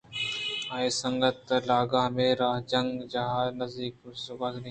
آئی 0.75 0.87
ءِ 0.93 0.97
سنگت 1.01 1.41
لاگ 1.69 1.91
ہمے 2.05 2.27
راہ 2.39 2.57
ءَ 2.63 2.67
جنگ 2.71 2.95
جاہ 3.13 3.35
ءِ 3.47 3.57
نزّیک 3.59 3.93
گوٛزگ 4.01 4.41
ءَاَت 4.45 4.53